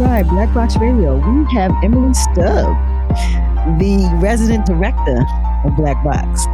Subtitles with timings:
[0.00, 1.16] right, Blak Boxx Radio.
[1.16, 2.76] We have Emily Stubb,
[3.78, 5.18] the resident director
[5.64, 6.46] of Blak Boxx.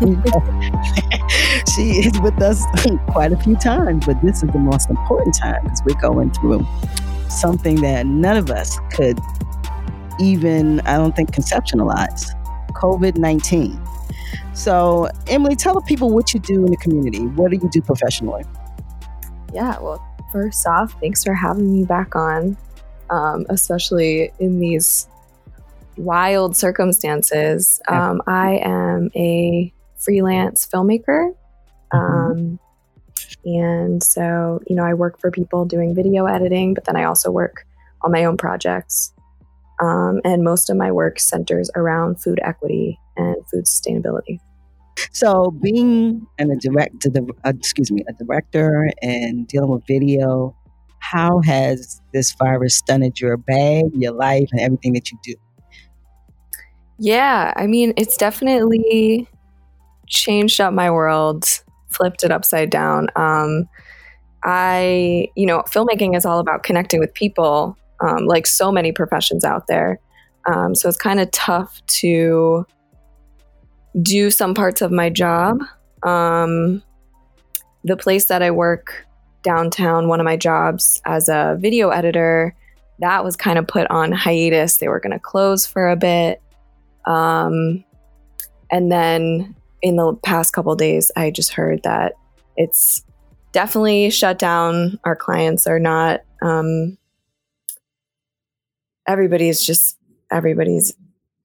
[1.74, 2.64] she is with us
[3.08, 6.66] quite a few times, but this is the most important time because we're going through
[7.28, 9.18] something that none of us could
[10.18, 12.30] even, I don't think, conceptualize
[12.72, 13.78] COVID 19.
[14.54, 17.26] So, Emily, tell the people what you do in the community.
[17.26, 18.44] What do you do professionally?
[19.52, 22.56] Yeah, well, first off, thanks for having me back on,
[23.10, 25.08] um, especially in these
[25.96, 27.80] wild circumstances.
[27.88, 31.34] Um, I am a freelance filmmaker.
[31.92, 31.98] Mm-hmm.
[31.98, 32.58] Um,
[33.44, 37.30] and so, you know, I work for people doing video editing, but then I also
[37.30, 37.66] work
[38.02, 39.12] on my own projects.
[39.80, 44.40] Um, and most of my work centers around food equity and food sustainability.
[45.12, 47.10] So, being an, a director,
[47.44, 50.56] uh, excuse me, a director and dealing with video,
[51.00, 55.34] how has this virus stunted your bag, your life, and everything that you do?
[56.98, 59.28] Yeah, I mean, it's definitely
[60.06, 61.44] changed up my world,
[61.90, 63.08] flipped it upside down.
[63.14, 63.68] Um,
[64.44, 69.44] I, you know, filmmaking is all about connecting with people, um, like so many professions
[69.44, 70.00] out there.
[70.46, 72.66] Um, so it's kind of tough to
[74.02, 75.60] do some parts of my job.
[76.02, 76.82] Um,
[77.84, 79.06] the place that I work
[79.42, 82.54] downtown, one of my jobs as a video editor,
[83.00, 84.78] that was kind of put on hiatus.
[84.78, 86.42] They were going to close for a bit.
[87.06, 87.84] Um,
[88.70, 92.14] and then in the past couple days, I just heard that
[92.56, 93.04] it's
[93.52, 94.98] definitely shut down.
[95.04, 96.20] Our clients are not.
[96.42, 96.98] Um,
[99.06, 99.96] everybody's just
[100.30, 100.94] everybody's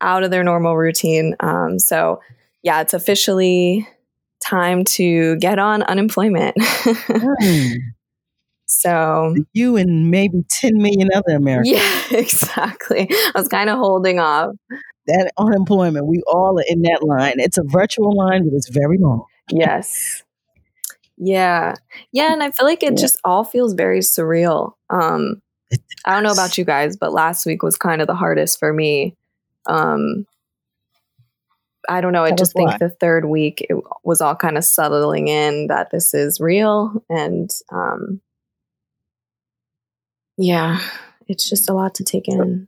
[0.04, 1.36] out of their normal routine.
[1.40, 2.22] Um, so
[2.62, 3.88] yeah, it's officially
[4.44, 6.56] time to get on unemployment.
[6.60, 7.78] mm.
[8.66, 11.72] So you and maybe 10 million other Americans.
[11.72, 13.08] Yeah, exactly.
[13.10, 14.52] I was kind of holding off
[15.08, 17.36] that unemployment, we all are in that line.
[17.38, 19.26] It's a virtual line, but it's very long.
[19.52, 20.24] Yes.
[21.18, 21.76] Yeah.
[22.12, 22.34] Yeah.
[22.34, 23.02] And I feel like it yeah.
[23.02, 24.74] just all feels very surreal.
[24.90, 25.42] Um,
[26.06, 28.74] I don't know about you guys, but last week was kind of the hardest for
[28.74, 29.16] me.
[29.66, 30.26] Um,
[31.90, 32.24] I don't know.
[32.24, 32.78] I just think why.
[32.78, 37.04] the third week it was all kind of settling in that this is real.
[37.10, 38.22] And um,
[40.38, 40.80] yeah,
[41.28, 42.68] it's just a lot to take in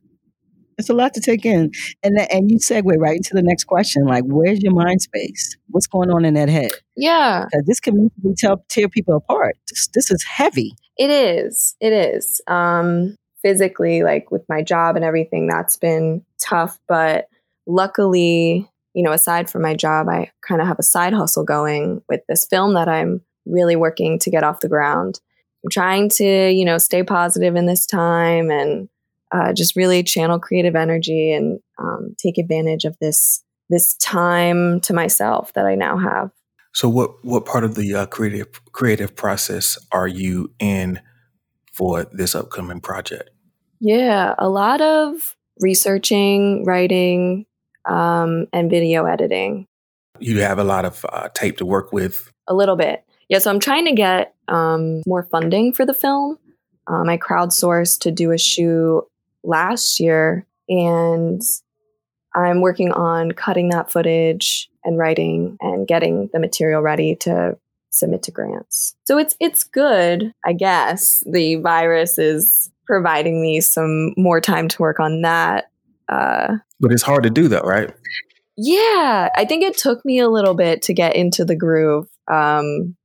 [0.78, 1.72] it's a lot to take in.
[2.04, 5.58] And and you segue right into the next question, like where's your mind space?
[5.70, 6.72] What's going on in that head?
[6.96, 9.58] Yeah, because this can really tell, tear people apart.
[9.70, 10.76] This, this is heavy.
[10.98, 11.76] It is.
[11.80, 12.42] It is.
[12.48, 16.80] Um, physically, like with my job and everything, that's been tough.
[16.88, 17.28] But
[17.68, 22.02] luckily, you know, aside from my job, I kind of have a side hustle going
[22.10, 25.20] with this film that I'm really working to get off the ground.
[25.64, 28.90] I'm trying to, you know, stay positive in this time and
[29.32, 34.94] uh, just really channel creative energy and um, take advantage of this this time to
[34.94, 36.32] myself that I now have.
[36.74, 41.00] So, what what part of the uh, creative creative process are you in
[41.72, 43.30] for this upcoming project?
[43.85, 47.46] Yeah, a lot of researching, writing,
[47.88, 49.68] um, and video editing.
[50.18, 52.31] You have a lot of uh, tape to work with.
[52.47, 53.38] A little bit, yeah.
[53.38, 56.40] So I'm trying to get um, more funding for the film.
[56.88, 59.03] Um, I crowdsourced to do a shoot
[59.44, 61.44] last year and
[62.34, 67.56] I'm working on cutting that footage and writing and getting the material ready to
[67.91, 68.96] submit to grants.
[69.03, 71.23] So it's it's good, I guess.
[71.28, 75.72] The virus is providing me some more time to work on that.
[76.09, 77.91] Uh, but it's hard to do that, right?
[78.57, 82.07] Yeah, I think it took me a little bit to get into the groove.
[82.31, 82.96] Um,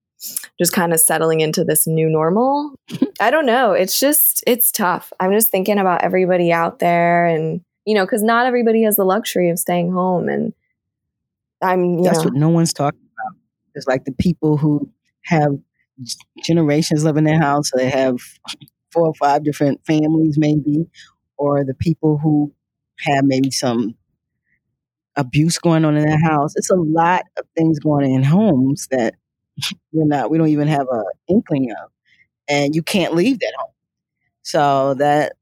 [0.59, 2.75] just kind of settling into this new normal.
[3.21, 3.73] I don't know.
[3.73, 5.13] It's just, it's tough.
[5.19, 9.05] I'm just thinking about everybody out there and, you know, because not everybody has the
[9.05, 10.29] luxury of staying home.
[10.29, 10.53] And
[11.63, 13.41] I'm, That's know, what no one's talking about.
[13.75, 14.91] It's like the people who
[15.25, 15.53] have
[16.43, 18.17] generations living in their house, so they have
[18.93, 20.87] four or five different families, maybe,
[21.37, 22.53] or the people who
[23.01, 23.95] have maybe some
[25.17, 26.55] abuse going on in their house.
[26.57, 29.15] It's a lot of things going on in homes that
[29.93, 31.91] we're not we don't even have an inkling of
[32.49, 33.73] and you can't leave that home
[34.43, 35.33] so that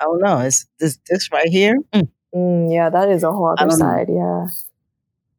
[0.00, 2.08] i don't know it's this this right here mm.
[2.34, 4.16] Mm, yeah that is a whole other side know.
[4.16, 4.50] yeah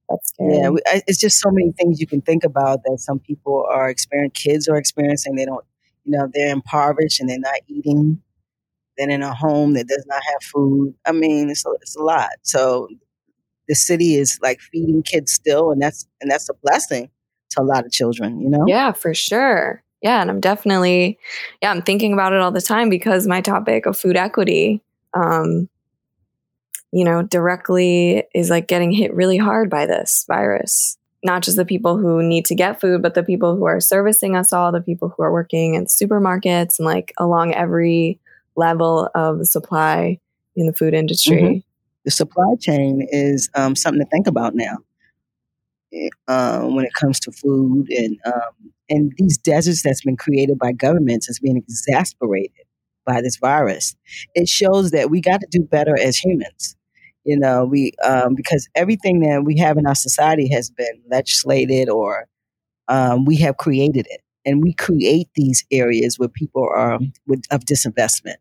[0.10, 0.58] that's scary.
[0.58, 0.72] yeah
[1.08, 4.68] it's just so many things you can think about that some people are experiencing kids
[4.68, 5.66] are experiencing they don't
[6.08, 8.22] you know they're impoverished and they're not eating
[8.98, 12.02] then in a home that does not have food i mean it's a, it's a
[12.02, 12.88] lot so
[13.68, 17.10] the city is like feeding kids still and that's and that's a blessing
[17.52, 18.66] to a lot of children, you know?
[18.68, 19.84] Yeah, for sure.
[20.02, 21.18] Yeah, and I'm definitely,
[21.62, 24.82] yeah, I'm thinking about it all the time because my topic of food equity,
[25.14, 25.68] um,
[26.92, 30.98] you know, directly is like getting hit really hard by this virus.
[31.28, 34.38] Not just the people who need to get food, but the people who are servicing
[34.38, 38.18] us all, the people who are working in supermarkets and like along every
[38.56, 40.20] level of the supply
[40.56, 41.42] in the food industry.
[41.42, 41.60] Mm-hmm.
[42.06, 44.78] The supply chain is um, something to think about now
[46.30, 50.72] uh, when it comes to food and um, and these deserts that's been created by
[50.72, 52.66] governments is being exasperated
[53.06, 53.98] by this virus.
[54.34, 56.78] It shows that we got to do better as humans.
[57.28, 61.90] You know, we um, because everything that we have in our society has been legislated
[61.90, 62.28] or
[62.88, 67.62] um, we have created it, and we create these areas where people are with, of
[67.66, 68.38] disinvestment.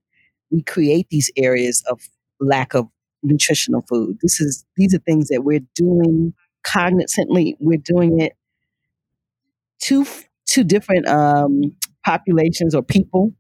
[0.50, 2.00] We create these areas of
[2.41, 2.88] lack of
[3.23, 4.19] nutritional food.
[4.23, 6.35] This is these are things that we're doing
[6.67, 7.56] cognizantly.
[7.61, 8.35] We're doing it
[9.83, 10.06] to
[10.47, 11.61] two different um,
[12.05, 13.33] populations or people,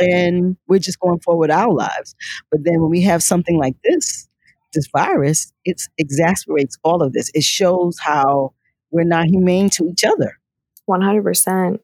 [0.00, 2.16] and we're just going forward our lives.
[2.52, 4.27] But then when we have something like this,
[4.72, 7.30] this virus, it exasperates all of this.
[7.34, 8.52] It shows how
[8.90, 10.38] we're not humane to each other.
[10.86, 11.80] One hundred percent.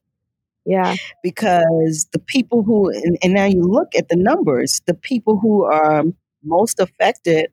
[0.66, 0.96] Yeah.
[1.22, 5.64] Because the people who, and, and, now you look at the numbers, the people who
[5.64, 6.04] are
[6.42, 7.50] most affected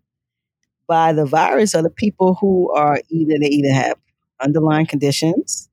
[0.88, 3.98] by the virus are the people who are either, they either have
[4.40, 5.70] underlying conditions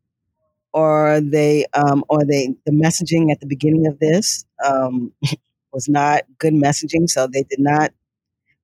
[0.72, 5.12] or they um, or they the messaging at the beginning of this um,
[5.72, 7.92] was not good messaging, so they did not.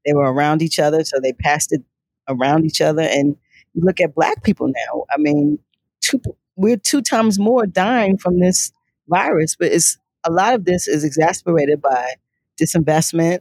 [0.05, 1.83] They were around each other, so they passed it
[2.29, 3.03] around each other.
[3.03, 3.37] And
[3.75, 5.05] look at black people now.
[5.11, 5.59] I mean,
[6.01, 6.21] two,
[6.57, 8.73] we're two times more dying from this
[9.09, 12.15] virus, but it's a lot of this is exasperated by
[12.61, 13.41] disinvestment,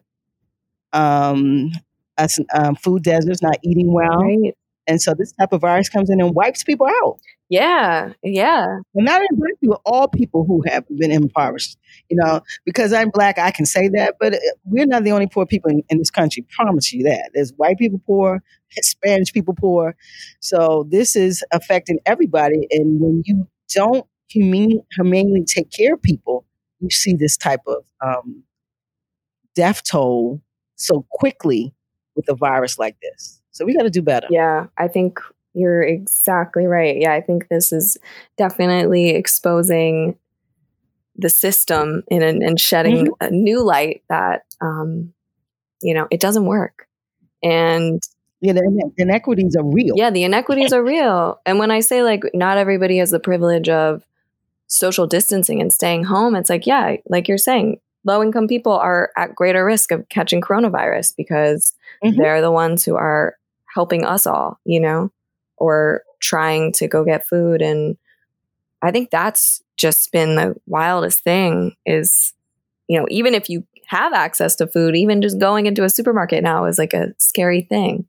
[0.92, 1.72] um,
[2.18, 4.56] us, um, food deserts, not eating well, right.
[4.88, 7.20] And so this type of virus comes in and wipes people out.
[7.50, 8.66] Yeah, yeah.
[8.94, 11.78] Well, not in black people, all people who have been impoverished.
[12.10, 15.28] You know, because I'm black, I can say that, but uh, we're not the only
[15.28, 16.46] poor people in, in this country.
[16.56, 17.32] Promise you that.
[17.34, 18.42] There's white people poor,
[18.82, 19.96] Spanish people poor.
[20.40, 22.68] So this is affecting everybody.
[22.72, 26.46] And when you don't humane, humanely take care of people,
[26.80, 28.44] you see this type of um,
[29.56, 30.42] death toll
[30.76, 31.74] so quickly
[32.16, 33.43] with a virus like this.
[33.54, 34.28] So we got to do better.
[34.30, 35.20] Yeah, I think
[35.54, 36.98] you're exactly right.
[37.00, 37.98] Yeah, I think this is
[38.38, 40.18] definitely exposing
[41.16, 43.26] the system in an, and shedding mm-hmm.
[43.26, 45.14] a new light that um,
[45.82, 46.88] you know it doesn't work.
[47.44, 48.02] And
[48.42, 49.94] yeah, the inequities are real.
[49.96, 51.40] Yeah, the inequities are real.
[51.46, 54.04] And when I say like not everybody has the privilege of
[54.68, 59.12] social distancing and staying home, it's like yeah, like you're saying, low income people are
[59.16, 61.74] at greater risk of catching coronavirus because
[62.04, 62.20] mm-hmm.
[62.20, 63.38] they're the ones who are
[63.74, 64.60] helping us all.
[64.66, 65.12] You know
[65.58, 67.62] or trying to go get food.
[67.62, 67.98] And
[68.82, 72.34] i think that's just been the wildest thing is
[72.88, 76.44] you know even if you have access to food even just going into a supermarket
[76.44, 78.06] now is like a scary thing.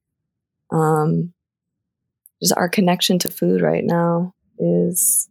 [0.73, 1.33] Um
[2.43, 5.29] just our connection to food right now is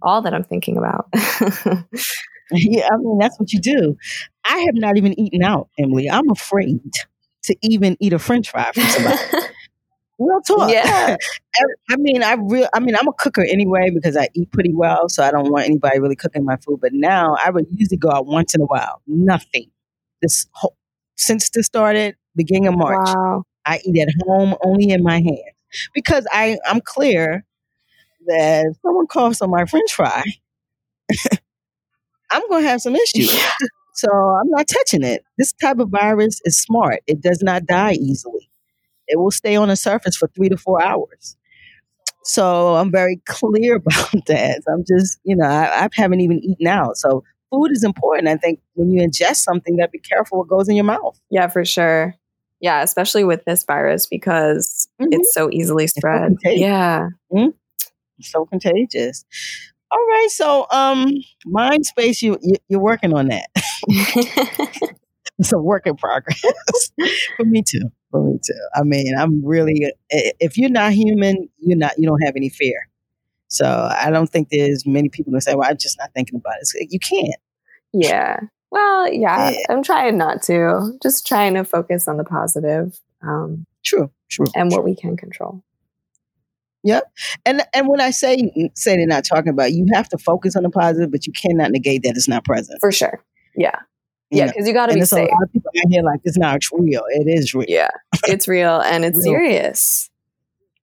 [0.00, 1.08] all that i'm thinking about.
[2.52, 3.96] Yeah i mean that's what you do.
[4.48, 6.10] I have not even eaten out emily.
[6.10, 6.78] I'm afraid
[7.44, 9.18] to even eat a french fry from somebody
[10.18, 10.70] Real talk.
[10.70, 11.16] Yeah.
[11.90, 12.68] I mean, I real.
[12.72, 15.66] I mean, I'm a cooker anyway because I eat pretty well, so I don't want
[15.66, 16.80] anybody really cooking my food.
[16.80, 19.02] But now I would usually go out once in a while.
[19.06, 19.70] Nothing.
[20.22, 20.76] This whole,
[21.16, 23.42] since this started, beginning of March, wow.
[23.66, 25.38] I eat at home only in my hand
[25.94, 27.44] because I I'm clear
[28.26, 30.22] that if someone coughs on my French fry,
[32.30, 33.30] I'm going to have some issues.
[33.94, 35.22] so I'm not touching it.
[35.38, 37.00] This type of virus is smart.
[37.06, 38.48] It does not die easily
[39.06, 41.36] it will stay on the surface for three to four hours.
[42.24, 44.62] So I'm very clear about that.
[44.68, 46.96] I'm just, you know, I, I haven't even eaten out.
[46.96, 48.28] So food is important.
[48.28, 51.18] I think when you ingest something, to be careful what goes in your mouth.
[51.30, 52.14] Yeah, for sure.
[52.60, 55.12] Yeah, especially with this virus because mm-hmm.
[55.12, 56.36] it's so easily spread.
[56.42, 57.08] So yeah.
[57.32, 57.50] Mm-hmm.
[58.20, 59.24] So contagious.
[59.90, 60.28] All right.
[60.30, 61.12] So, um,
[61.44, 63.50] mind space, you, you you're working on that.
[65.38, 66.40] it's a work in progress
[67.36, 68.54] for me too for me too.
[68.74, 72.88] I mean, I'm really if you're not human, you're not you don't have any fear.
[73.48, 76.54] So I don't think there's many people who say, "Well, I'm just not thinking about
[76.60, 77.40] it." You can't.
[77.92, 78.40] Yeah.
[78.70, 79.58] Well, yeah, yeah.
[79.68, 80.92] I'm trying not to.
[81.02, 82.98] Just trying to focus on the positive.
[83.22, 84.10] Um, true.
[84.30, 84.46] True.
[84.54, 84.78] And true.
[84.78, 85.62] what we can control.
[86.84, 87.04] Yep.
[87.46, 90.62] And and when I say say they're not talking about, you have to focus on
[90.62, 92.78] the positive, but you cannot negate that it's not present.
[92.80, 93.22] For sure.
[93.56, 93.80] Yeah.
[94.36, 95.28] Yeah, because you got to be safe.
[95.28, 97.02] A lot of people out here like it's not real.
[97.08, 97.66] It is real.
[97.68, 97.88] Yeah,
[98.24, 99.24] it's real and it's real.
[99.24, 100.10] serious.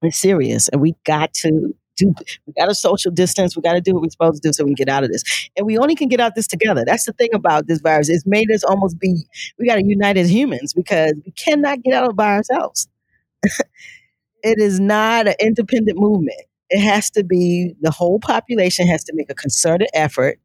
[0.02, 2.14] It's serious, and we got to do.
[2.46, 3.56] We got to social distance.
[3.56, 5.12] We got to do what we're supposed to do so we can get out of
[5.12, 5.50] this.
[5.56, 6.84] And we only can get out of this together.
[6.86, 8.10] That's the thing about this virus.
[8.10, 9.26] It's made us almost be.
[9.60, 12.88] We got to unite as humans because we cannot get out of by ourselves.
[13.44, 16.42] it is not an independent movement.
[16.70, 20.40] It has to be the whole population has to make a concerted effort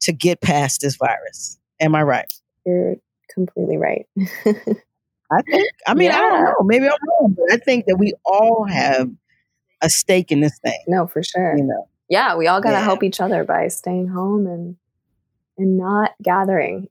[0.00, 1.58] to get past this virus.
[1.80, 2.32] Am I right?
[2.64, 2.96] You're
[3.32, 4.06] completely right.
[4.18, 5.68] I think.
[5.86, 6.18] I mean, yeah.
[6.18, 6.54] I don't know.
[6.64, 9.10] Maybe I'm wrong, but I think that we all have
[9.82, 10.78] a stake in this thing.
[10.86, 11.56] No, for sure.
[11.56, 11.88] You know.
[12.08, 12.84] Yeah, we all got to yeah.
[12.84, 14.76] help each other by staying home and
[15.58, 16.88] and not gathering.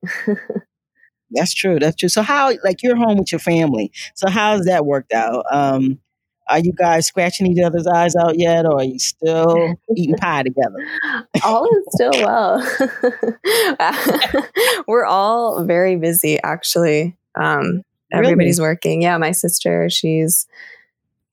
[1.31, 1.79] That's true.
[1.79, 2.09] That's true.
[2.09, 3.91] So how like you're home with your family.
[4.15, 5.45] So how's that worked out?
[5.51, 5.99] Um
[6.47, 10.43] are you guys scratching each other's eyes out yet, or are you still eating pie
[10.43, 10.77] together?
[11.43, 12.63] All is still well.
[14.87, 17.17] We're all very busy, actually.
[17.35, 18.69] Um, everybody's really?
[18.69, 19.01] working.
[19.01, 20.45] Yeah, my sister, she's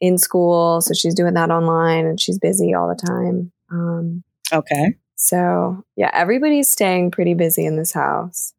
[0.00, 3.52] in school, so she's doing that online, and she's busy all the time.
[3.70, 4.96] Um, okay.
[5.16, 8.54] So yeah, everybody's staying pretty busy in this house.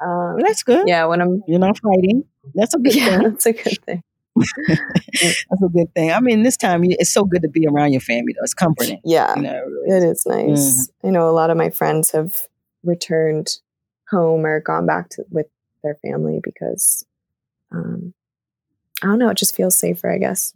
[0.00, 0.86] Um, well, that's good.
[0.86, 2.24] Yeah, when I'm you're not fighting.
[2.54, 3.22] That's a good yeah, thing.
[3.22, 4.02] That's a good thing.
[4.68, 6.12] That's a good thing.
[6.12, 8.44] I mean, this time it's so good to be around your family, though.
[8.44, 9.00] It's comforting.
[9.04, 10.90] Yeah, you know, it, really it is nice.
[11.04, 11.08] Mm.
[11.08, 12.48] I know a lot of my friends have
[12.82, 13.58] returned
[14.10, 15.46] home or gone back to with
[15.82, 17.04] their family because,
[17.70, 18.14] um,
[19.02, 20.54] I don't know, it just feels safer, I guess.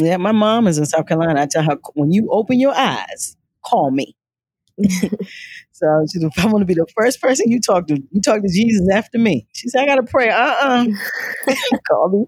[0.00, 1.42] Yeah, my mom is in South Carolina.
[1.42, 4.16] I tell her when you open your eyes, call me.
[5.72, 8.02] So she said, I want to be the first person you talk to.
[8.10, 9.46] You talk to Jesus after me.
[9.52, 10.30] She said, I got to pray.
[10.30, 10.86] Uh-uh.
[11.88, 12.24] Call me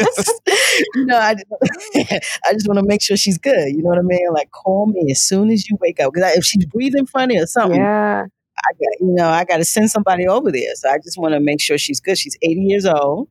[0.00, 0.40] first.
[0.94, 1.46] you know, I just,
[2.44, 3.68] I just want to make sure she's good.
[3.68, 4.26] You know what I mean?
[4.32, 6.12] Like, call me as soon as you wake up.
[6.12, 8.24] Because if she's breathing funny or something, yeah.
[8.24, 10.74] I got, you know, I got to send somebody over there.
[10.74, 12.18] So I just want to make sure she's good.
[12.18, 13.28] She's 80 years old.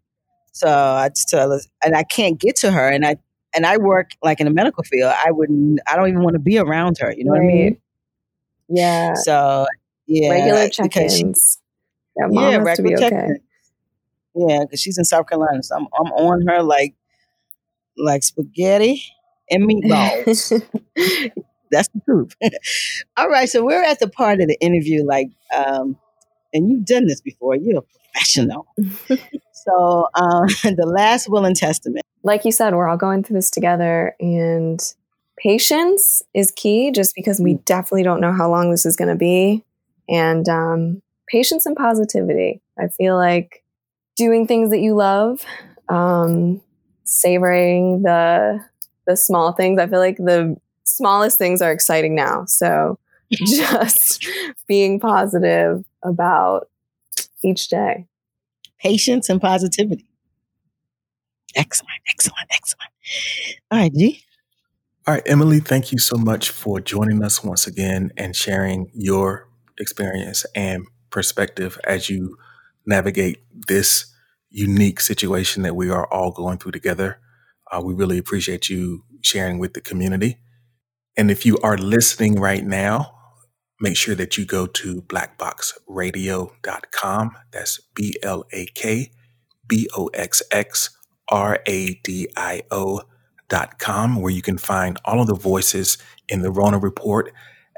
[0.52, 2.88] So I just tell her, and I can't get to her.
[2.88, 3.18] And I,
[3.56, 5.14] and I work like in the medical field.
[5.16, 7.14] I wouldn't, I don't even want to be around her.
[7.16, 7.44] You know right.
[7.44, 7.78] what I mean?
[8.70, 9.14] Yeah.
[9.16, 9.66] So
[10.08, 11.60] yeah, regular check-ins.
[12.18, 13.40] yeah, yeah regular check-ins.
[14.36, 16.94] Yeah, because she's in South Carolina, so I'm I'm on her like
[17.98, 19.02] like spaghetti
[19.50, 20.52] and meatballs.
[21.72, 22.36] That's the truth.
[23.18, 25.98] All right, so we're at the part of the interview, like, um,
[26.54, 27.56] and you've done this before.
[27.56, 28.68] You're a professional.
[29.54, 32.06] so um, the last will and testament.
[32.24, 34.80] Like you said, we're all going through this together, and
[35.38, 37.66] patience is key just because we mm.
[37.66, 39.64] definitely don't know how long this is going to be.
[40.08, 42.62] And um, patience and positivity.
[42.80, 43.64] I feel like
[44.16, 45.44] doing things that you love,
[45.90, 46.62] um,
[47.04, 48.64] savoring the
[49.08, 49.80] the small things.
[49.80, 52.46] I feel like the smallest things are exciting now.
[52.46, 52.98] So
[53.32, 54.26] just
[54.68, 56.70] being positive about
[57.44, 58.06] each day.
[58.80, 60.08] Patience and positivity.
[61.56, 62.92] Excellent, excellent, excellent.
[63.72, 64.22] All right, G.
[65.08, 69.48] All right, Emily, thank you so much for joining us once again and sharing your
[69.78, 72.38] experience and perspective as you
[72.88, 74.12] navigate this
[74.50, 77.20] unique situation that we are all going through together.
[77.72, 80.40] Uh, we really appreciate you sharing with the community.
[81.16, 83.12] And if you are listening right now,
[83.80, 87.32] make sure that you go to blakboxxradio.com.
[87.52, 89.12] That's B L A K
[89.68, 90.90] B O X X
[91.30, 93.02] R A D I O
[93.80, 95.98] com, where you can find all of the voices
[96.28, 97.32] in the Rona Report,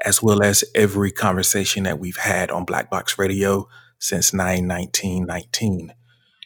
[0.04, 3.68] as well as every conversation that we've had on Blak Boxx Radio
[3.98, 5.92] since 91919.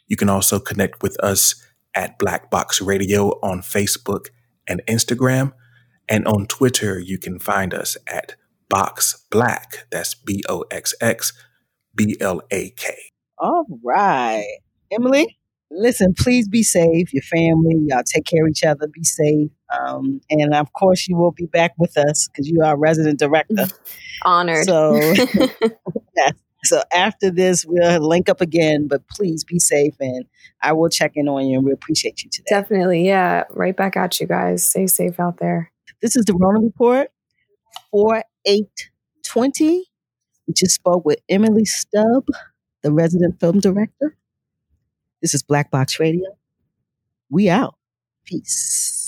[0.06, 1.54] You can also connect with us
[1.94, 4.26] at Blak Boxx Radio on Facebook
[4.68, 5.52] and Instagram.
[6.08, 8.36] And on Twitter, you can find us at
[8.72, 9.86] Boxx Blak.
[9.90, 11.32] That's B O X X
[11.94, 12.94] B L A K.
[13.38, 14.58] All right.
[14.90, 15.38] Emily?
[15.72, 19.50] Listen, please be safe, your family, y'all take care of each other, be safe.
[19.78, 23.66] Um, and of course, you will be back with us because you are resident director.
[24.22, 24.64] Honored.
[24.64, 24.94] So,
[26.16, 26.30] yeah.
[26.64, 30.24] So after this, we'll link up again, but please be safe and
[30.62, 32.46] I will check in on you and we appreciate you today.
[32.50, 33.04] Definitely.
[33.06, 33.44] Yeah.
[33.50, 34.68] Right back at you guys.
[34.68, 35.72] Stay safe out there.
[36.00, 37.08] This is the Rona Report
[37.90, 39.84] 4820.
[40.46, 42.26] We just spoke with Emily Stubb,
[42.82, 44.16] the resident film director.
[45.22, 46.36] This is Blak Boxx Radio.
[47.30, 47.76] We out.
[48.24, 49.01] Peace.